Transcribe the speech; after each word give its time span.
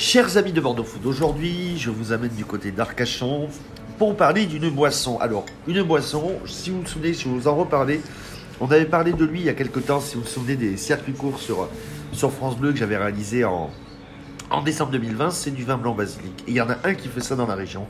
Chers 0.00 0.36
amis 0.36 0.52
de 0.52 0.60
Bordeaux 0.60 0.84
Food, 0.84 1.04
aujourd'hui 1.06 1.76
je 1.76 1.90
vous 1.90 2.12
amène 2.12 2.30
du 2.30 2.44
côté 2.44 2.70
d'Arcachon 2.70 3.48
pour 3.98 4.16
parler 4.16 4.46
d'une 4.46 4.70
boisson. 4.70 5.18
Alors, 5.18 5.44
une 5.66 5.82
boisson, 5.82 6.34
si 6.46 6.70
vous 6.70 6.82
vous 6.82 6.86
souvenez, 6.86 7.14
si 7.14 7.26
vous 7.26 7.48
en 7.48 7.56
reparlez, 7.56 8.00
on 8.60 8.70
avait 8.70 8.84
parlé 8.84 9.12
de 9.12 9.24
lui 9.24 9.40
il 9.40 9.46
y 9.46 9.48
a 9.48 9.54
quelques 9.54 9.84
temps, 9.86 10.00
si 10.00 10.14
vous 10.14 10.20
vous 10.20 10.28
souvenez 10.28 10.54
des 10.54 10.76
circuits 10.76 11.14
courts 11.14 11.40
sur, 11.40 11.68
France 12.30 12.56
Bleu 12.56 12.70
que 12.70 12.78
j'avais 12.78 12.96
réalisé 12.96 13.44
en, 13.44 13.70
en 14.50 14.62
décembre 14.62 14.92
2020, 14.92 15.32
c'est 15.32 15.50
du 15.50 15.64
vin 15.64 15.76
blanc 15.76 15.94
basilic. 15.94 16.44
Et 16.46 16.52
il 16.52 16.54
y 16.54 16.60
en 16.60 16.70
a 16.70 16.76
un 16.84 16.94
qui 16.94 17.08
fait 17.08 17.20
ça 17.20 17.34
dans 17.34 17.48
la 17.48 17.56
région. 17.56 17.84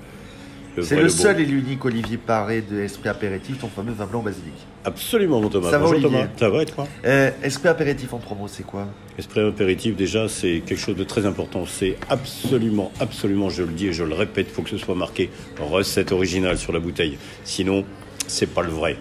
C'est 0.82 0.96
le 0.96 1.02
bon. 1.02 1.08
seul 1.08 1.40
et 1.40 1.44
l'unique 1.44 1.84
Olivier 1.84 2.16
Paré 2.16 2.62
de 2.62 2.80
Esprit 2.80 3.08
Apéritif, 3.08 3.58
ton 3.58 3.68
fameux 3.68 3.92
vin 3.92 4.06
blanc 4.06 4.22
basilic. 4.22 4.52
Absolument, 4.84 5.40
mon 5.40 5.48
Thomas. 5.48 5.70
Ça 5.70 5.78
va, 5.78 5.84
Bonjour 5.86 5.96
Olivier 5.98 6.10
Thomas. 6.10 6.28
Ça 6.38 6.50
va 6.50 6.62
et 6.62 6.66
toi 6.66 6.86
Euh, 7.04 7.30
Esprit 7.42 7.68
Apéritif 7.68 8.12
en 8.12 8.18
trois 8.18 8.36
mots, 8.36 8.48
c'est 8.48 8.64
quoi? 8.66 8.86
Esprit 9.18 9.40
apéritif, 9.40 9.96
déjà, 9.96 10.28
c'est 10.28 10.62
quelque 10.64 10.78
chose 10.80 10.96
de 10.96 11.04
très 11.04 11.26
important. 11.26 11.64
C'est 11.66 11.96
absolument, 12.08 12.92
absolument, 13.00 13.48
je 13.50 13.62
le 13.62 13.72
dis 13.72 13.88
et 13.88 13.92
je 13.92 14.04
le 14.04 14.14
répète, 14.14 14.46
il 14.50 14.54
faut 14.54 14.62
que 14.62 14.70
ce 14.70 14.78
soit 14.78 14.94
marqué 14.94 15.30
recette 15.60 16.12
originale 16.12 16.58
sur 16.58 16.72
la 16.72 16.78
bouteille. 16.80 17.18
Sinon, 17.44 17.84
c'est 18.26 18.46
pas 18.46 18.62
le 18.62 18.70
vrai. 18.70 18.96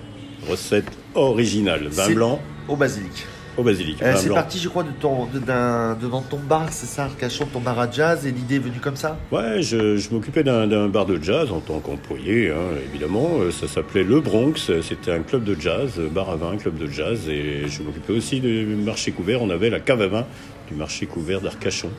Recette 0.49 0.89
originale. 1.15 1.87
Vin 1.89 2.09
blanc 2.11 2.41
Au 2.67 2.75
basilic. 2.75 3.25
Au 3.57 3.63
basilic. 3.63 4.01
Euh, 4.01 4.11
Vin 4.11 4.17
c'est 4.17 4.29
parti, 4.29 4.59
je 4.59 4.69
crois, 4.69 4.83
de 4.83 4.91
ton, 4.91 5.25
de, 5.25 5.39
dans 5.39 6.21
ton 6.21 6.37
bar, 6.37 6.67
c'est 6.71 6.85
ça, 6.85 7.05
Arcachon, 7.05 7.47
ton 7.47 7.59
bar 7.59 7.79
à 7.79 7.89
jazz, 7.91 8.25
et 8.25 8.31
l'idée 8.31 8.55
est 8.55 8.59
venue 8.59 8.79
comme 8.79 8.95
ça? 8.95 9.17
Ouais, 9.31 9.61
je, 9.61 9.97
je 9.97 10.09
m'occupais 10.11 10.43
d'un 10.43 10.67
d'un 10.67 10.87
bar 10.87 11.05
de 11.05 11.21
jazz 11.21 11.51
en 11.51 11.59
tant 11.59 11.79
qu'employé, 11.79 12.51
hein, 12.51 12.77
évidemment. 12.89 13.29
Euh, 13.39 13.51
Ça 13.51 13.67
s'appelait 13.67 14.03
Le 14.03 14.21
Bronx. 14.21 14.71
C'était 14.81 15.11
un 15.11 15.21
club 15.21 15.43
de 15.43 15.59
jazz, 15.59 15.93
euh, 15.97 16.09
bar 16.09 16.29
à 16.29 16.35
vin, 16.35 16.55
club 16.57 16.77
de 16.77 16.87
jazz. 16.87 17.27
Et 17.27 17.67
je 17.67 17.81
m'occupais 17.81 18.13
aussi 18.13 18.39
du 18.39 18.65
marché 18.65 19.11
couvert. 19.11 19.41
On 19.41 19.49
avait 19.49 19.69
la 19.69 19.79
cave 19.79 20.01
à 20.01 20.07
vin 20.07 20.25
du 20.69 20.75
marché 20.75 21.05
couvert 21.05 21.41
d'Arcachon. 21.41 21.89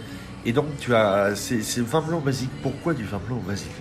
Et 0.46 0.52
donc, 0.52 0.66
tu 0.78 0.94
as. 0.94 1.34
C'est, 1.34 1.80
vin 1.80 2.00
blanc 2.00 2.20
basilic. 2.20 2.50
Pourquoi 2.62 2.94
du 2.94 3.04
vin 3.04 3.20
blanc 3.26 3.42
basilic? 3.46 3.72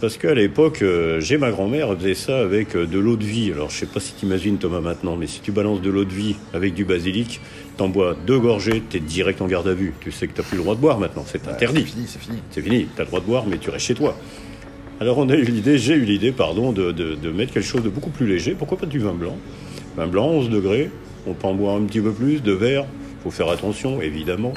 Parce 0.00 0.16
qu'à 0.16 0.34
l'époque, 0.34 0.82
euh, 0.82 1.20
j'ai 1.20 1.38
ma 1.38 1.50
grand-mère 1.52 1.90
elle 1.92 1.98
faisait 1.98 2.14
ça 2.14 2.40
avec 2.40 2.74
euh, 2.74 2.86
de 2.86 2.98
l'eau 2.98 3.16
de 3.16 3.24
vie. 3.24 3.52
Alors 3.52 3.70
je 3.70 3.76
sais 3.76 3.86
pas 3.86 4.00
si 4.00 4.14
t'imagines 4.14 4.58
Thomas 4.58 4.80
maintenant, 4.80 5.14
mais 5.16 5.28
si 5.28 5.40
tu 5.40 5.52
balances 5.52 5.80
de 5.80 5.90
l'eau 5.90 6.04
de 6.04 6.12
vie 6.12 6.34
avec 6.52 6.74
du 6.74 6.84
basilic, 6.84 7.40
t'en 7.76 7.88
bois 7.88 8.16
deux 8.26 8.38
gorgées, 8.40 8.82
t'es 8.90 8.98
direct 8.98 9.40
en 9.42 9.46
garde 9.46 9.68
à 9.68 9.74
vue. 9.74 9.94
Tu 10.00 10.10
sais 10.10 10.26
que 10.26 10.32
t'as 10.34 10.42
plus 10.42 10.56
le 10.56 10.62
droit 10.64 10.74
de 10.74 10.80
boire 10.80 10.98
maintenant, 10.98 11.24
c'est 11.26 11.40
C'est 11.44 11.50
interdit. 11.50 11.84
fini, 11.84 12.04
c'est 12.08 12.20
fini. 12.20 12.38
C'est 12.50 12.62
fini, 12.62 12.88
t'as 12.96 13.04
le 13.04 13.08
droit 13.08 13.20
de 13.20 13.26
boire, 13.26 13.44
mais 13.46 13.58
tu 13.58 13.70
restes 13.70 13.86
chez 13.86 13.94
toi. 13.94 14.16
Alors 14.98 15.18
on 15.18 15.28
a 15.28 15.34
eu 15.36 15.44
l'idée, 15.44 15.78
j'ai 15.78 15.94
eu 15.94 16.04
l'idée, 16.04 16.32
pardon, 16.32 16.72
de, 16.72 16.90
de- 16.90 17.14
de 17.14 17.30
mettre 17.30 17.52
quelque 17.52 17.66
chose 17.66 17.82
de 17.84 17.88
beaucoup 17.90 18.10
plus 18.10 18.26
léger. 18.26 18.56
Pourquoi 18.58 18.78
pas 18.78 18.86
du 18.86 18.98
vin 18.98 19.12
blanc? 19.12 19.36
Vin 19.96 20.08
blanc, 20.08 20.28
11 20.30 20.50
degrés, 20.50 20.90
on 21.28 21.32
peut 21.34 21.46
en 21.46 21.54
boire 21.54 21.76
un 21.76 21.82
petit 21.82 22.00
peu 22.00 22.10
plus, 22.12 22.42
de 22.42 22.52
verre, 22.52 22.86
faut 23.22 23.30
faire 23.30 23.48
attention, 23.50 24.02
évidemment. 24.02 24.52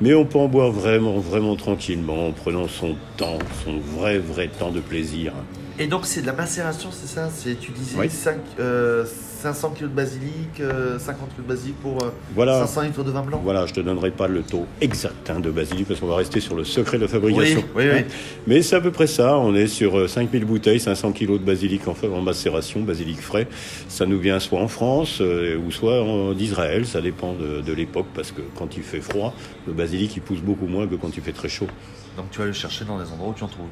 Mais 0.00 0.12
on 0.14 0.26
peut 0.26 0.38
en 0.38 0.48
boire 0.48 0.70
vraiment, 0.70 1.18
vraiment 1.18 1.56
tranquillement, 1.56 2.28
en 2.28 2.32
prenant 2.32 2.68
son 2.68 2.96
temps, 3.16 3.38
son 3.64 3.78
vrai, 3.78 4.18
vrai 4.18 4.48
temps 4.48 4.70
de 4.70 4.80
plaisir. 4.80 5.32
Et 5.78 5.86
donc, 5.88 6.06
c'est 6.06 6.22
de 6.22 6.26
la 6.26 6.32
macération, 6.32 6.88
c'est 6.90 7.06
ça? 7.06 7.28
C'est, 7.34 7.58
Tu 7.60 7.70
disais 7.70 7.96
Oui. 7.98 8.08
cinq- 8.08 8.38
euh, 8.58 9.04
500 9.04 9.74
kg 9.76 9.82
de 9.82 9.86
basilic, 9.88 10.60
euh, 10.60 10.98
50 10.98 11.28
kg 11.36 11.42
de 11.42 11.48
basilic 11.48 11.76
pour 11.80 12.02
euh, 12.02 12.08
Voilà. 12.34 12.60
500 12.60 12.80
litres 12.82 13.04
de 13.04 13.10
vin 13.10 13.20
blanc? 13.22 13.40
Voilà, 13.44 13.66
je 13.66 13.74
te 13.74 13.80
donnerai 13.80 14.10
pas 14.10 14.26
le 14.26 14.40
taux 14.42 14.64
exact 14.80 15.28
hein, 15.28 15.38
de 15.38 15.50
basilic 15.50 15.86
parce 15.86 16.00
qu'on 16.00 16.06
va 16.06 16.16
rester 16.16 16.40
sur 16.40 16.54
le 16.56 16.64
secret 16.64 16.96
de 16.96 17.02
la 17.02 17.08
fabrication. 17.08 17.62
Oui, 17.74 17.84
oui, 17.84 17.90
oui. 17.92 17.98
Hein. 18.00 18.04
Mais 18.46 18.62
c'est 18.62 18.76
à 18.76 18.80
peu 18.80 18.90
près 18.90 19.06
ça. 19.06 19.36
On 19.38 19.54
est 19.54 19.66
sur 19.66 19.98
euh, 19.98 20.08
5000 20.08 20.46
bouteilles, 20.46 20.80
500 20.80 21.12
kilos 21.12 21.38
de 21.38 21.44
basilic 21.44 21.82
en, 21.86 21.94
en 22.10 22.22
macération, 22.22 22.80
basilic 22.80 23.20
frais. 23.20 23.46
Ça 23.88 24.06
nous 24.06 24.18
vient 24.18 24.40
soit 24.40 24.60
en 24.62 24.68
France 24.68 25.18
euh, 25.20 25.58
ou 25.58 25.70
soit 25.70 26.02
en- 26.02 26.32
d'Israël. 26.32 26.86
Ça 26.86 27.02
dépend 27.02 27.34
de, 27.34 27.60
de 27.60 27.72
l'époque 27.74 28.06
parce 28.14 28.32
que 28.32 28.40
quand 28.58 28.76
il 28.78 28.82
fait 28.82 29.02
froid, 29.02 29.34
le 29.66 29.74
basilic 29.74 30.16
il 30.16 30.22
pousse 30.22 30.40
beaucoup 30.40 30.66
moins 30.66 30.86
que 30.86 30.94
quand 30.94 31.14
il 31.14 31.22
fait 31.22 31.32
très 31.32 31.50
chaud. 31.50 31.68
Donc, 32.16 32.30
tu 32.30 32.38
vas 32.38 32.46
le 32.46 32.52
chercher 32.52 32.84
dans 32.84 32.98
les 32.98 33.10
endroits 33.10 33.30
où 33.30 33.34
tu 33.34 33.44
en 33.44 33.48
trouves. 33.48 33.68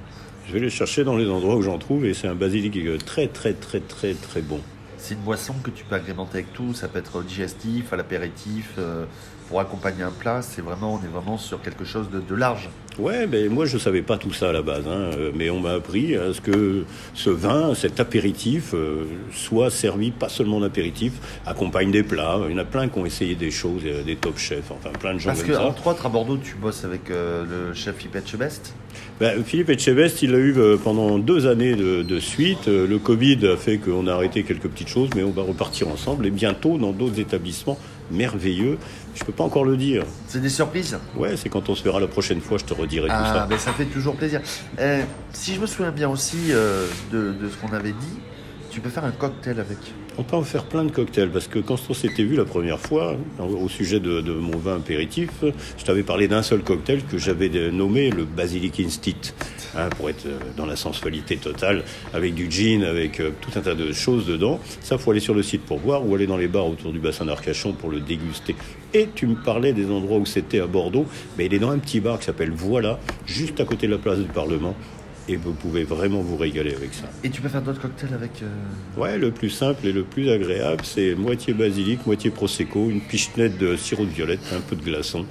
Je 0.47 0.53
vais 0.53 0.61
les 0.61 0.71
chercher 0.71 1.05
dans 1.05 1.17
les 1.17 1.29
endroits 1.29 1.57
où 1.57 1.63
j'en 1.63 1.79
trouve 1.79 2.05
et 2.05 2.13
c'est 2.13 2.29
un 2.29 2.35
basilic 2.35 2.77
euh, 2.77 2.99
très 2.99 3.29
très 3.29 3.55
très 3.55 3.81
très 3.81 4.13
très 4.13 4.43
bon. 4.43 4.61
C'est 4.99 5.15
une 5.15 5.21
boisson 5.21 5.55
que 5.63 5.71
tu 5.71 5.85
peux 5.85 5.95
agrémenter 5.95 6.39
avec 6.39 6.53
tout. 6.53 6.75
Ça 6.75 6.89
peut 6.89 6.99
être 6.99 7.23
digestif, 7.23 7.93
à 7.93 7.97
l'apéritif, 7.97 8.75
euh, 8.79 9.07
pour 9.49 9.61
accompagner 9.61 10.03
un 10.03 10.11
plat. 10.11 10.43
C'est 10.43 10.63
vraiment, 10.63 10.95
on 11.01 11.05
est 11.05 11.11
vraiment 11.11 11.39
sur 11.39 11.61
quelque 11.63 11.85
chose 11.85 12.09
de, 12.11 12.21
de 12.21 12.35
large. 12.35 12.69
Ouais, 12.97 13.27
ben 13.27 13.51
moi 13.51 13.67
je 13.67 13.77
savais 13.77 14.03
pas 14.03 14.19
tout 14.19 14.33
ça 14.33 14.51
à 14.51 14.53
la 14.53 14.63
base, 14.63 14.85
hein, 14.87 15.11
euh, 15.19 15.33
mais 15.35 15.51
on 15.51 15.59
m'a 15.59 15.73
appris 15.73 16.15
à 16.15 16.33
ce 16.33 16.41
que 16.41 16.85
ce 17.13 17.29
vin, 17.29 17.75
cet 17.75 17.99
apéritif, 17.99 18.73
euh, 18.73 19.05
soit 19.33 19.71
servi 19.71 20.13
pas 20.13 20.29
seulement 20.29 20.59
en 20.59 20.63
apéritif, 20.63 21.15
accompagne 21.45 21.91
des 21.91 22.05
plats. 22.05 22.39
Il 22.49 22.53
y 22.53 22.55
en 22.55 22.59
a 22.59 22.65
plein 22.65 22.89
qui 22.89 22.97
ont 23.01 23.05
essayé 23.05 23.35
des 23.35 23.51
choses, 23.51 23.83
euh, 23.85 24.05
des 24.05 24.15
top 24.15 24.39
chefs, 24.39 24.71
enfin 24.71 24.91
plein 24.97 25.15
de 25.15 25.19
gens 25.19 25.31
Parce 25.31 25.41
comme 25.41 25.49
que, 25.51 25.55
ça. 25.57 25.67
entre 25.67 25.89
autres, 25.89 26.07
à 26.07 26.09
Bordeaux, 26.09 26.37
tu 26.37 26.55
bosses 26.55 26.85
avec 26.85 27.11
euh, 27.11 27.45
le 27.69 27.75
chef 27.75 27.97
Philippe 27.97 28.15
Etchebest. 28.15 28.73
Ben, 29.19 29.43
Philippe 29.45 29.71
Etchebest, 29.71 30.23
il 30.23 30.31
l'a 30.31 30.39
eu 30.39 30.55
euh, 30.57 30.77
pendant 30.77 31.19
deux 31.19 31.49
années 31.49 31.75
de, 31.75 32.03
de 32.03 32.21
suite. 32.21 32.67
Le 32.69 32.99
Covid 32.99 33.45
a 33.49 33.57
fait 33.57 33.79
qu'on 33.79 34.07
a 34.07 34.13
arrêté 34.13 34.45
quelques 34.45 34.69
petites 34.69 34.89
choses, 34.89 35.11
mais 35.17 35.25
on 35.25 35.31
va 35.33 35.43
repartir 35.43 35.89
ensemble 35.89 36.27
et 36.27 36.31
bientôt 36.31 36.79
dans 36.79 36.93
d'autres 36.93 37.19
établissements 37.19 37.77
merveilleux. 38.11 38.79
Je 39.15 39.25
peux 39.25 39.33
pas 39.33 39.45
encore 39.45 39.65
le 39.65 39.77
dire. 39.77 40.05
C'est 40.29 40.41
des 40.41 40.49
surprises 40.49 40.99
Ouais, 41.17 41.37
c'est 41.37 41.49
quand 41.49 41.69
on 41.69 41.75
se 41.75 41.83
verra 41.85 42.01
la 42.01 42.07
prochaine 42.09 42.41
fois, 42.41 42.59
je 42.59 42.65
te 42.65 42.75
redirai 42.75 43.09
tout 43.09 43.15
Ah, 43.17 43.35
ça. 43.41 43.47
ben 43.47 43.59
ça 43.59 43.73
fait 43.73 43.85
toujours 43.87 44.17
plaisir. 44.17 44.41
Euh, 44.79 45.03
si 45.33 45.55
je 45.55 45.61
me 45.61 45.67
souviens 45.67 45.93
bien 45.93 46.09
aussi 46.09 46.37
euh, 46.51 46.87
de, 47.13 47.33
de 47.33 47.49
ce 47.49 47.57
qu'on 47.57 47.73
avait 47.75 47.93
dit, 47.93 48.19
tu 48.71 48.81
peux 48.81 48.91
faire 48.91 49.05
un 49.05 49.13
cocktail 49.13 49.61
avec. 49.61 49.79
On 50.19 50.23
peut 50.23 50.37
en 50.37 50.43
faire 50.43 50.65
plein 50.65 50.85
de 50.85 50.91
cocktails 50.93 51.31
parce 51.31 51.49
que 51.49 51.59
quand 51.59 51.77
on 51.89 51.95
s'était 51.95 52.23
vu 52.25 52.37
la 52.37 52.45
première 52.45 52.79
fois 52.79 53.17
au 53.41 53.69
sujet 53.69 53.99
de, 54.01 54.21
de 54.21 54.33
mon 54.33 54.57
vin 54.59 54.77
apéritif, 54.77 55.31
je 55.77 55.85
t'avais 55.85 56.03
parlé 56.05 56.29
d'un 56.29 56.43
seul 56.43 56.61
cocktail 56.63 57.03
que 57.05 57.19
j'avais 57.19 57.49
nommé 57.73 58.11
le 58.11 58.25
Basilic 58.25 58.79
Instit, 58.81 59.17
hein, 59.77 59.89
pour 59.97 60.09
être 60.11 60.27
euh, 60.27 60.39
dans 60.57 60.67
la 60.67 60.77
sensualité 60.77 61.37
totale, 61.37 61.83
avec 62.13 62.35
du 62.35 62.51
gin, 62.51 62.83
avec 62.85 63.21
euh, 63.21 63.31
tout 63.41 63.51
un 63.59 63.61
tas 63.63 63.75
de 63.75 63.93
choses 63.93 64.27
dedans. 64.27 64.61
Ça, 64.81 64.99
faut 64.99 65.11
aller 65.11 65.21
sur 65.21 65.35
le 65.35 65.43
site 65.43 65.63
pour 65.63 65.79
voir 65.79 66.07
ou 66.07 66.15
aller 66.15 66.27
dans 66.27 66.37
les 66.37 66.49
bars 66.49 66.67
autour 66.67 66.93
du 66.93 66.99
bassin 66.99 67.25
d'Arcachon 67.25 67.73
pour 67.73 67.91
le 67.91 68.01
déguster. 68.01 68.55
Et 68.93 69.09
tu 69.15 69.27
me 69.27 69.35
parlais 69.35 69.73
des 69.73 69.91
endroits 69.91 70.19
où 70.19 70.27
c'était 70.27 70.61
à 70.61 70.67
Bordeaux, 70.67 71.07
mais 71.37 71.47
il 71.47 71.55
est 71.55 71.59
dans 71.59 71.71
un 71.71 71.79
petit 71.79 72.01
bar 72.01 72.19
qui 72.19 72.27
s'appelle 72.27 72.51
Voilà, 72.53 72.99
juste 73.27 73.61
à 73.61 73.65
côté 73.65 73.87
de 73.87 73.93
la 73.93 73.99
place 73.99 74.19
du 74.19 74.25
Parlement. 74.29 74.75
Et 75.27 75.37
vous 75.37 75.53
pouvez 75.55 75.85
vraiment 75.85 76.21
vous 76.21 76.37
régaler 76.37 76.75
avec 76.75 76.93
ça. 76.93 77.05
Et 77.25 77.31
tu 77.31 77.41
peux 77.41 77.49
faire 77.49 77.63
d'autres 77.63 77.81
cocktails 77.81 78.13
avec. 78.13 78.43
euh, 78.43 79.01
Ouais, 79.01 79.17
le 79.17 79.31
plus 79.31 79.49
simple 79.49 79.87
et 79.87 79.93
le 79.93 80.03
plus 80.03 80.29
agréable, 80.31 80.83
c'est 80.85 81.15
moitié 81.15 81.55
basilic, 81.55 82.05
moitié 82.07 82.31
prosecco, 82.31 82.91
une 82.91 83.01
pichenette 83.01 83.57
de 83.57 83.75
sirop 83.75 84.05
de 84.05 84.11
violette, 84.11 84.41
un 84.55 84.61
peu 84.61 84.77
de 84.77 84.83
glaçon. 84.83 85.25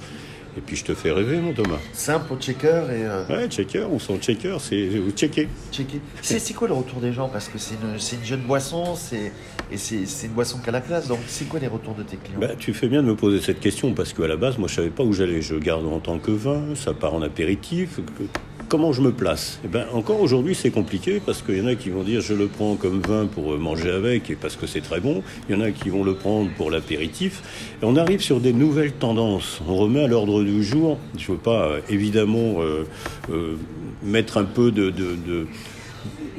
Et 0.56 0.60
puis 0.60 0.76
je 0.76 0.84
te 0.84 0.94
fais 0.94 1.10
rêver, 1.10 1.38
mon 1.38 1.52
Thomas. 1.52 1.78
Simple 1.92 2.32
au 2.32 2.36
checker 2.36 2.68
et 2.90 3.04
euh, 3.04 3.24
Ouais, 3.28 3.48
checker 3.48 3.84
ou 3.90 3.98
sans 3.98 4.18
checker, 4.18 4.56
c'est 4.60 4.86
vous 4.88 5.10
checker. 5.10 5.48
checker. 5.72 6.00
C'est 6.22 6.54
quoi 6.54 6.68
le 6.68 6.74
retour 6.74 7.00
des 7.00 7.12
gens? 7.12 7.28
Parce 7.28 7.48
que 7.48 7.58
c'est 7.58 7.74
une, 7.74 7.98
c'est 7.98 8.16
une 8.16 8.24
jeune 8.24 8.42
boisson 8.42 8.94
c'est 8.94 9.32
et 9.72 9.76
c'est 9.76 10.26
une 10.26 10.32
boisson 10.32 10.58
qui 10.58 10.68
a 10.68 10.72
la 10.72 10.80
classe. 10.80 11.08
Donc, 11.08 11.18
c'est 11.26 11.46
quoi 11.48 11.58
les 11.58 11.66
retours 11.66 11.94
de 11.94 12.02
tes 12.04 12.16
clients? 12.16 12.38
Bah, 12.40 12.54
tu 12.58 12.72
fais 12.72 12.86
bien 12.88 13.02
de 13.02 13.08
me 13.08 13.16
poser 13.16 13.40
cette 13.40 13.60
question 13.60 13.92
parce 13.94 14.12
qu'à 14.12 14.28
la 14.28 14.36
base, 14.36 14.58
moi, 14.58 14.68
je 14.68 14.74
savais 14.76 14.90
pas 14.90 15.02
où 15.02 15.12
j'allais. 15.12 15.42
Je 15.42 15.54
garde 15.56 15.84
en 15.86 15.98
tant 15.98 16.18
que 16.18 16.30
vin, 16.30 16.62
ça 16.74 16.92
part 16.94 17.14
en 17.14 17.22
apéritif. 17.22 17.96
que- 17.96 18.24
Comment 18.74 18.92
je 18.92 19.02
me 19.02 19.12
place? 19.12 19.60
Eh 19.64 19.68
ben, 19.68 19.84
encore 19.92 20.20
aujourd'hui, 20.20 20.56
c'est 20.56 20.72
compliqué 20.72 21.22
parce 21.24 21.42
qu'il 21.42 21.58
y 21.58 21.60
en 21.60 21.66
a 21.68 21.76
qui 21.76 21.90
vont 21.90 22.02
dire 22.02 22.20
je 22.20 22.34
le 22.34 22.48
prends 22.48 22.74
comme 22.74 23.00
vin 23.02 23.26
pour 23.26 23.56
manger 23.56 23.88
avec 23.92 24.30
et 24.30 24.34
parce 24.34 24.56
que 24.56 24.66
c'est 24.66 24.80
très 24.80 24.98
bon. 24.98 25.22
Il 25.48 25.54
y 25.54 25.56
en 25.56 25.60
a 25.60 25.70
qui 25.70 25.90
vont 25.90 26.02
le 26.02 26.14
prendre 26.14 26.50
pour 26.56 26.72
l'apéritif. 26.72 27.40
Et 27.80 27.84
on 27.84 27.94
arrive 27.94 28.20
sur 28.20 28.40
des 28.40 28.52
nouvelles 28.52 28.90
tendances. 28.90 29.60
On 29.68 29.76
remet 29.76 30.02
à 30.02 30.08
l'ordre 30.08 30.42
du 30.42 30.64
jour. 30.64 30.98
Je 31.16 31.30
veux 31.30 31.38
pas 31.38 31.68
euh, 31.68 31.80
évidemment 31.88 32.56
euh, 32.62 32.82
euh, 33.30 33.54
mettre 34.02 34.38
un 34.38 34.44
peu 34.44 34.72
de, 34.72 34.90
de, 34.90 35.14
de 35.24 35.46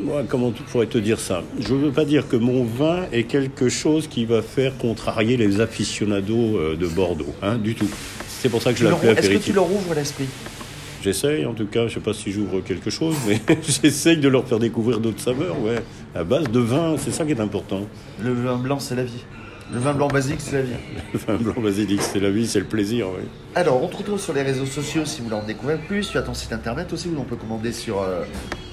moi, 0.01 0.23
comment 0.27 0.51
tu 0.51 0.61
pourrais 0.63 0.87
te 0.87 0.97
dire 0.97 1.21
ça? 1.21 1.41
Je 1.57 1.73
ne 1.73 1.85
veux 1.85 1.91
pas 1.93 2.03
dire 2.03 2.27
que 2.27 2.35
mon 2.35 2.65
vin 2.65 3.05
est 3.13 3.23
quelque 3.23 3.69
chose 3.69 4.07
qui 4.09 4.25
va 4.25 4.41
faire 4.41 4.77
contrarier 4.77 5.37
les 5.37 5.61
aficionados 5.61 6.75
de 6.75 6.87
Bordeaux, 6.87 7.33
hein, 7.41 7.55
du 7.55 7.75
tout. 7.75 7.87
C'est 8.27 8.49
pour 8.49 8.61
ça 8.61 8.73
que 8.73 8.79
je 8.79 8.83
leur- 8.83 8.91
l'appelais 9.01 9.11
Est-ce 9.11 9.19
que 9.21 9.21
tu 9.21 9.27
apéritif. 9.27 9.55
leur 9.55 9.71
ouvres 9.71 9.93
l'esprit? 9.95 10.25
J'essaye, 11.05 11.45
en 11.45 11.53
tout 11.53 11.67
cas, 11.67 11.81
je 11.81 11.85
ne 11.85 11.89
sais 11.89 11.99
pas 11.99 12.13
si 12.13 12.31
j'ouvre 12.31 12.61
quelque 12.61 12.89
chose, 12.89 13.15
mais 13.27 13.39
j'essaye 13.83 14.17
de 14.17 14.27
leur 14.27 14.47
faire 14.47 14.57
découvrir 14.57 14.99
d'autres 14.99 15.19
saveurs, 15.19 15.61
ouais. 15.61 15.75
À 16.15 16.23
base 16.23 16.49
de 16.49 16.59
vin, 16.59 16.95
c'est 16.97 17.11
ça 17.11 17.25
qui 17.25 17.31
est 17.33 17.39
important. 17.39 17.81
Le 18.23 18.33
vin 18.33 18.57
blanc, 18.57 18.79
c'est 18.79 18.95
la 18.95 19.03
vie. 19.03 19.23
Le 19.71 19.77
vin 19.77 19.93
blanc 19.93 20.07
basique, 20.07 20.41
c'est 20.41 20.53
la 20.53 20.63
vie. 20.63 20.73
Le 21.13 21.19
vin 21.19 21.35
blanc 21.35 21.61
basilic, 21.61 22.01
c'est 22.01 22.19
la 22.19 22.31
vie, 22.31 22.47
c'est 22.47 22.57
le 22.57 22.65
plaisir, 22.65 23.05
ouais. 23.09 23.21
Alors, 23.53 23.83
on 23.83 23.87
te 23.87 23.97
retrouve 23.97 24.19
sur 24.19 24.33
les 24.33 24.41
réseaux 24.41 24.65
sociaux 24.65 25.05
si 25.05 25.19
vous 25.19 25.25
voulez 25.25 25.35
en 25.39 25.45
découvrir 25.45 25.77
plus. 25.81 26.09
Tu 26.09 26.17
as 26.17 26.23
ton 26.23 26.33
site 26.33 26.53
internet 26.53 26.91
aussi 26.91 27.07
où 27.07 27.15
on 27.19 27.23
peut 27.23 27.35
commander 27.35 27.71
sur, 27.71 28.01
euh, 28.01 28.23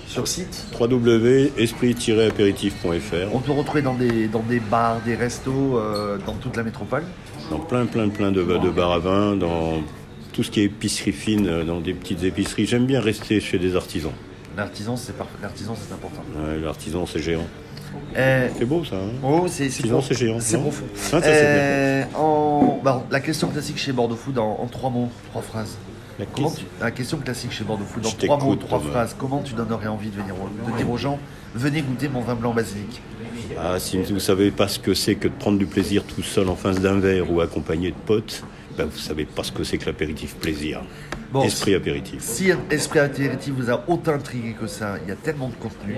sur 0.06 0.26
site. 0.26 0.64
www.esprit-apéritif.fr 0.80 3.34
On 3.34 3.40
peut 3.40 3.52
retrouver 3.52 3.82
dans 3.82 3.92
des, 3.92 4.26
dans 4.26 4.42
des 4.42 4.60
bars, 4.60 5.02
des 5.04 5.16
restos, 5.16 5.76
euh, 5.76 6.16
dans 6.24 6.36
toute 6.36 6.56
la 6.56 6.62
métropole. 6.62 7.02
dans 7.50 7.60
plein, 7.60 7.84
plein, 7.84 8.08
plein 8.08 8.32
de, 8.32 8.42
de 8.42 8.70
bars 8.70 8.92
à 8.92 9.00
vin, 9.00 9.36
dans 9.36 9.82
tout 10.32 10.42
ce 10.42 10.50
qui 10.50 10.60
est 10.60 10.64
épicerie 10.64 11.12
fine, 11.12 11.46
euh, 11.46 11.64
dans 11.64 11.80
des 11.80 11.94
petites 11.94 12.22
épiceries. 12.24 12.66
J'aime 12.66 12.86
bien 12.86 13.00
rester 13.00 13.40
chez 13.40 13.58
des 13.58 13.76
artisans. 13.76 14.12
L'artisan, 14.56 14.96
c'est 14.96 15.16
parfait. 15.16 15.32
L'artisan, 15.42 15.74
c'est 15.76 15.92
important. 15.94 16.22
Ouais, 16.36 16.58
L'artisan, 16.60 17.06
c'est 17.06 17.20
géant. 17.20 17.46
Euh, 18.16 18.48
C'est 18.58 18.64
beau 18.64 18.84
ça. 18.84 18.96
hein 18.96 19.10
oh, 19.22 19.44
c'est 19.48 19.68
c'est 19.70 19.86
L'artisan, 19.86 19.96
prof- 19.98 20.06
c'est 20.08 20.14
géant. 20.18 20.36
C'est 20.40 20.58
profond. 20.58 20.84
Ah. 21.12 21.16
Euh, 21.24 22.04
en, 22.16 22.80
bah, 22.82 23.04
la 23.10 23.20
question 23.20 23.48
classique 23.48 23.78
chez 23.78 23.92
Bordeaux 23.92 24.16
Food 24.16 24.38
en, 24.38 24.58
en 24.60 24.66
trois 24.66 24.90
mots, 24.90 25.08
trois 25.30 25.42
phrases. 25.42 25.76
La 26.18 26.26
Comment 26.26 26.50
tu- 26.50 26.64
La 26.80 26.90
question 26.90 27.18
classique 27.18 27.52
chez 27.52 27.64
Bordeaux 27.64 27.84
Food, 27.84 28.02
dans 28.02 28.10
Je 28.10 28.16
trois 28.16 28.38
mots, 28.38 28.56
trois 28.56 28.80
phrases, 28.80 29.14
comment 29.18 29.40
tu 29.42 29.54
donnerais 29.54 29.88
envie 29.88 30.08
de, 30.10 30.16
venir, 30.16 30.34
au- 30.34 30.70
de 30.72 30.76
dire 30.76 30.90
aux 30.90 30.96
gens 30.98 31.18
venez 31.54 31.82
goûter 31.82 32.08
mon 32.08 32.20
vin 32.20 32.34
blanc 32.34 32.52
basilic? 32.54 33.00
Ah, 33.58 33.78
si 33.78 33.98
vous 33.98 34.12
ne 34.14 34.18
savez 34.18 34.50
pas 34.50 34.68
ce 34.68 34.78
que 34.78 34.94
c'est 34.94 35.14
que 35.14 35.28
de 35.28 35.32
prendre 35.34 35.58
du 35.58 35.66
plaisir 35.66 36.02
tout 36.04 36.22
seul 36.22 36.48
en 36.48 36.56
face 36.56 36.80
d'un 36.80 36.98
verre 36.98 37.30
ou 37.30 37.40
accompagné 37.40 37.90
de 37.90 37.96
potes, 38.06 38.42
ben 38.76 38.86
vous 38.86 38.98
savez 38.98 39.24
pas 39.24 39.42
ce 39.44 39.52
que 39.52 39.64
c'est 39.64 39.78
que 39.78 39.86
l'apéritif 39.86 40.34
plaisir. 40.36 40.82
Bon, 41.32 41.42
Esprit 41.44 41.74
apéritif. 41.74 42.20
Si 42.22 42.50
Esprit 42.70 42.98
Apéritif 42.98 43.54
vous 43.54 43.70
a 43.70 43.82
autant 43.88 44.12
intrigué 44.12 44.54
que 44.58 44.66
ça, 44.66 44.96
il 45.02 45.08
y 45.08 45.12
a 45.12 45.16
tellement 45.16 45.48
de 45.48 45.54
contenu. 45.54 45.96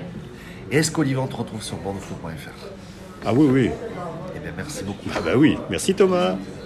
Et 0.71 0.77
est-ce 0.77 0.91
qu'Olivier, 0.91 1.19
on 1.19 1.27
te 1.27 1.37
retrouve 1.37 1.63
sur 1.63 1.77
bordeauxfood.fr 1.79 3.27
Ah 3.27 3.33
oui, 3.35 3.47
oui. 3.51 3.71
Eh 4.37 4.39
bien, 4.39 4.53
merci 4.57 4.85
beaucoup. 4.85 5.09
Ah 5.15 5.21
bah 5.21 5.33
oui. 5.37 5.59
Merci 5.71 5.95
Thomas. 5.95 6.37